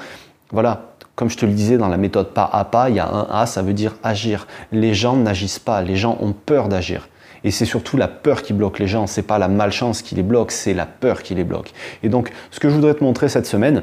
voilà, 0.52 0.92
comme 1.14 1.30
je 1.30 1.36
te 1.36 1.46
le 1.46 1.52
disais 1.52 1.78
dans 1.78 1.88
la 1.88 1.96
méthode 1.96 2.32
pas 2.34 2.48
à 2.52 2.64
pas, 2.64 2.90
il 2.90 2.96
y 2.96 3.00
a 3.00 3.08
un 3.08 3.26
A, 3.30 3.46
ça 3.46 3.62
veut 3.62 3.72
dire 3.72 3.96
agir. 4.02 4.46
Les 4.70 4.94
gens 4.94 5.16
n'agissent 5.16 5.58
pas, 5.58 5.80
les 5.80 5.96
gens 5.96 6.18
ont 6.20 6.32
peur 6.32 6.68
d'agir. 6.68 7.08
Et 7.44 7.50
c'est 7.50 7.64
surtout 7.64 7.96
la 7.96 8.08
peur 8.08 8.42
qui 8.42 8.52
bloque 8.52 8.78
les 8.78 8.86
gens, 8.86 9.06
c'est 9.06 9.22
pas 9.22 9.38
la 9.38 9.48
malchance 9.48 10.02
qui 10.02 10.14
les 10.14 10.22
bloque, 10.22 10.50
c'est 10.50 10.74
la 10.74 10.86
peur 10.86 11.22
qui 11.22 11.34
les 11.34 11.44
bloque. 11.44 11.72
Et 12.02 12.08
donc, 12.08 12.32
ce 12.50 12.60
que 12.60 12.68
je 12.68 12.74
voudrais 12.74 12.94
te 12.94 13.04
montrer 13.04 13.28
cette 13.28 13.46
semaine, 13.46 13.82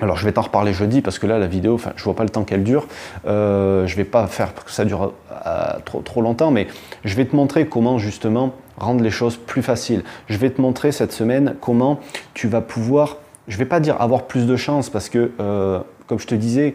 alors 0.00 0.16
je 0.16 0.24
vais 0.24 0.32
t'en 0.32 0.42
reparler 0.42 0.72
jeudi 0.72 1.00
parce 1.00 1.18
que 1.18 1.26
là 1.26 1.38
la 1.38 1.46
vidéo, 1.46 1.74
enfin 1.74 1.92
je 1.96 2.04
vois 2.04 2.14
pas 2.14 2.22
le 2.22 2.28
temps 2.28 2.44
qu'elle 2.44 2.62
dure. 2.62 2.86
Euh, 3.26 3.86
je 3.86 3.96
vais 3.96 4.04
pas 4.04 4.26
faire 4.26 4.54
que 4.54 4.70
ça 4.70 4.84
dure 4.84 5.12
euh, 5.46 5.64
trop, 5.84 6.00
trop 6.02 6.22
longtemps, 6.22 6.50
mais 6.50 6.68
je 7.04 7.14
vais 7.16 7.24
te 7.24 7.34
montrer 7.34 7.66
comment 7.66 7.98
justement 7.98 8.54
rendre 8.76 9.02
les 9.02 9.10
choses 9.10 9.36
plus 9.36 9.62
faciles. 9.62 10.04
Je 10.28 10.36
vais 10.36 10.50
te 10.50 10.60
montrer 10.60 10.92
cette 10.92 11.12
semaine 11.12 11.56
comment 11.60 12.00
tu 12.34 12.48
vas 12.48 12.60
pouvoir, 12.60 13.16
je 13.48 13.56
vais 13.56 13.64
pas 13.64 13.80
dire 13.80 14.00
avoir 14.00 14.24
plus 14.24 14.46
de 14.46 14.56
chance 14.56 14.88
parce 14.90 15.08
que 15.08 15.32
euh, 15.40 15.80
comme 16.06 16.18
je 16.18 16.26
te 16.26 16.34
disais, 16.34 16.74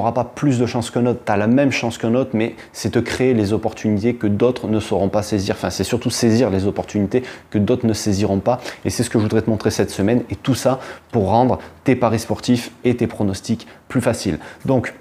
pas 0.00 0.24
plus 0.24 0.58
de 0.58 0.66
chance 0.66 0.90
qu'un 0.90 1.06
autre, 1.06 1.20
tu 1.24 1.32
as 1.32 1.36
la 1.36 1.46
même 1.46 1.72
chance 1.72 1.98
qu'un 1.98 2.14
autre, 2.14 2.30
mais 2.34 2.54
c'est 2.72 2.90
te 2.90 2.98
créer 2.98 3.34
les 3.34 3.52
opportunités 3.52 4.14
que 4.14 4.26
d'autres 4.26 4.68
ne 4.68 4.80
sauront 4.80 5.08
pas 5.08 5.22
saisir. 5.22 5.54
Enfin, 5.56 5.70
c'est 5.70 5.84
surtout 5.84 6.10
saisir 6.10 6.50
les 6.50 6.66
opportunités 6.66 7.22
que 7.50 7.58
d'autres 7.58 7.86
ne 7.86 7.92
saisiront 7.92 8.40
pas. 8.40 8.60
Et 8.84 8.90
c'est 8.90 9.02
ce 9.02 9.10
que 9.10 9.18
je 9.18 9.22
voudrais 9.24 9.42
te 9.42 9.50
montrer 9.50 9.70
cette 9.70 9.90
semaine. 9.90 10.22
Et 10.30 10.36
tout 10.36 10.54
ça 10.54 10.80
pour 11.12 11.28
rendre 11.28 11.58
tes 11.84 11.96
paris 11.96 12.18
sportifs 12.18 12.72
et 12.84 12.96
tes 12.96 13.06
pronostics 13.06 13.66
plus 13.88 14.00
faciles. 14.00 14.38
Donc, 14.64 14.94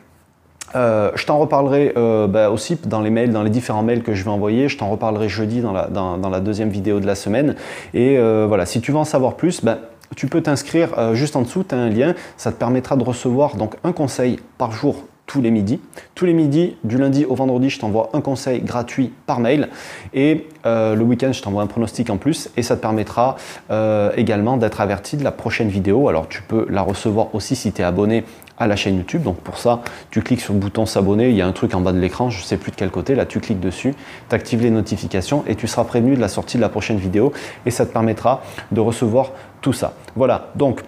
euh, 0.76 1.12
je 1.16 1.26
t'en 1.26 1.38
reparlerai 1.38 1.94
euh, 1.96 2.28
bah, 2.28 2.50
aussi 2.50 2.78
dans 2.86 3.00
les 3.00 3.10
mails, 3.10 3.32
dans 3.32 3.44
les 3.44 3.50
différents 3.50 3.84
mails 3.84 4.04
que 4.04 4.14
je 4.14 4.24
vais 4.24 4.30
envoyer. 4.30 4.68
Je 4.68 4.78
t'en 4.78 4.90
reparlerai 4.90 5.30
jeudi 5.30 5.62
dans 5.62 5.72
la, 5.72 5.88
dans, 5.88 6.18
la, 6.18 6.40
deuxième 6.40 6.70
vidéo 6.70 7.00
de 7.00 7.06
la 7.06 7.16
semaine. 7.16 7.56
Et 7.94 8.18
euh, 8.18 8.46
voilà, 8.48 8.66
si 8.66 8.82
tu 8.82 8.92
veux 8.92 8.98
en 8.98 9.06
savoir 9.06 9.36
plus, 9.36 9.64
bah, 9.64 9.78
tu 10.16 10.28
peux 10.28 10.42
t'inscrire 10.42 10.98
euh, 10.98 11.16
juste 11.16 11.36
en 11.36 11.42
dessous, 11.42 11.64
tu 11.64 11.76
as 11.76 11.78
un 11.78 11.90
lien, 11.90 12.16
ça 12.38 12.52
te 12.52 12.58
permettra 12.58 12.96
de 12.96 13.04
recevoir 13.04 13.56
donc 13.56 13.76
un 13.84 13.92
conseil 13.92 14.40
par 14.58 14.72
jour 14.72 15.04
tous 15.26 15.42
les 15.42 15.52
midis. 15.52 15.80
Tous 16.14 16.26
les 16.26 16.34
midis, 16.34 16.78
du 16.84 16.98
lundi 16.98 17.26
au 17.26 17.36
vendredi, 17.36 17.70
je 17.70 17.80
t'envoie 17.80 18.10
un 18.14 18.22
conseil 18.22 18.62
gratuit 18.62 19.12
par 19.26 19.40
mail 19.40 19.70
et 20.14 20.48
euh, 20.66 20.96
le 20.96 21.04
week-end, 21.04 21.34
je 21.34 21.42
t'envoie 21.42 21.64
un 21.64 21.68
pronostic 21.68 22.10
en 22.10 22.18
plus 22.18 22.50
et 22.58 22.64
ça 22.64 22.76
te 22.76 22.82
permettra 22.82 23.36
euh, 23.72 24.12
également 24.16 24.58
d'être 24.58 24.82
averti 24.82 25.18
de 25.18 25.24
la 25.24 25.32
prochaine 25.32 25.70
vidéo. 25.70 26.10
Alors 26.10 26.28
tu 26.28 26.42
peux 26.42 26.66
la 26.70 26.82
recevoir 26.82 27.34
aussi 27.34 27.56
si 27.56 27.72
tu 27.72 27.82
es 27.82 27.86
abonné 27.86 28.24
à 28.58 28.68
la 28.68 28.76
chaîne 28.76 28.98
YouTube. 28.98 29.24
Donc 29.24 29.38
pour 29.38 29.58
ça, 29.58 29.82
tu 30.12 30.22
cliques 30.22 30.42
sur 30.42 30.54
le 30.54 30.60
bouton 30.60 30.86
s'abonner, 30.86 31.30
il 31.30 31.36
y 31.36 31.42
a 31.42 31.48
un 31.48 31.52
truc 31.52 31.74
en 31.74 31.82
bas 31.82 31.92
de 31.92 32.00
l'écran, 32.00 32.30
je 32.30 32.40
ne 32.40 32.44
sais 32.44 32.58
plus 32.58 32.72
de 32.72 32.76
quel 32.76 32.92
côté, 32.92 33.16
là 33.16 33.26
tu 33.26 33.40
cliques 33.40 33.60
dessus, 33.60 33.96
tu 34.30 34.36
actives 34.36 34.62
les 34.62 34.70
notifications 34.72 35.44
et 35.48 35.56
tu 35.56 35.68
seras 35.68 35.84
prévenu 35.84 36.16
de 36.16 36.22
la 36.22 36.28
sortie 36.28 36.58
de 36.58 36.62
la 36.62 36.70
prochaine 36.70 36.98
vidéo 36.98 37.34
et 37.66 37.72
ça 37.72 37.86
te 37.86 37.92
permettra 37.92 38.42
de 38.72 38.80
recevoir 38.80 39.32
tout 39.62 39.74
ça. 39.74 39.94
Voilà, 40.16 40.52
donc 40.56 40.82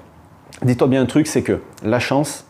dis-toi 0.63 0.87
bien 0.87 1.01
un 1.01 1.05
truc, 1.05 1.27
c'est 1.27 1.41
que 1.41 1.61
la 1.83 1.99
chance, 1.99 2.45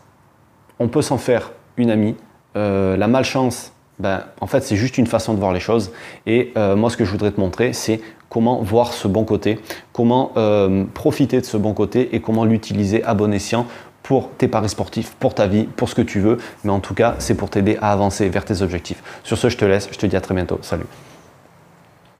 on 0.78 0.88
peut 0.88 1.02
s'en 1.02 1.18
faire 1.18 1.52
une 1.78 1.90
amie, 1.90 2.14
euh, 2.56 2.96
la 2.96 3.08
malchance, 3.08 3.72
ben, 3.98 4.22
en 4.40 4.46
fait 4.46 4.62
c'est 4.62 4.76
juste 4.76 4.98
une 4.98 5.06
façon 5.06 5.34
de 5.34 5.38
voir 5.38 5.52
les 5.52 5.60
choses 5.60 5.90
et 6.26 6.52
euh, 6.56 6.76
moi 6.76 6.88
ce 6.90 6.96
que 6.96 7.04
je 7.04 7.10
voudrais 7.10 7.32
te 7.32 7.40
montrer 7.40 7.72
c'est 7.72 8.00
comment 8.28 8.60
voir 8.62 8.92
ce 8.92 9.08
bon 9.08 9.24
côté, 9.24 9.58
comment 9.92 10.32
euh, 10.36 10.84
profiter 10.94 11.40
de 11.40 11.46
ce 11.46 11.56
bon 11.56 11.74
côté 11.74 12.14
et 12.14 12.20
comment 12.20 12.44
l'utiliser 12.44 13.02
à 13.04 13.14
bon 13.14 13.32
escient 13.32 13.66
pour 14.02 14.30
tes 14.38 14.48
paris 14.48 14.68
sportifs, 14.68 15.14
pour 15.18 15.34
ta 15.34 15.46
vie, 15.46 15.64
pour 15.64 15.88
ce 15.88 15.94
que 15.94 16.02
tu 16.02 16.20
veux. 16.20 16.38
Mais 16.64 16.70
en 16.70 16.80
tout 16.80 16.94
cas, 16.94 17.16
c'est 17.18 17.34
pour 17.34 17.50
t'aider 17.50 17.76
à 17.82 17.92
avancer 17.92 18.28
vers 18.30 18.44
tes 18.44 18.62
objectifs. 18.62 19.02
Sur 19.22 19.36
ce, 19.36 19.50
je 19.50 19.58
te 19.58 19.66
laisse. 19.66 19.88
Je 19.92 19.98
te 19.98 20.06
dis 20.06 20.16
à 20.16 20.22
très 20.22 20.34
bientôt. 20.34 20.58
Salut. 20.62 20.86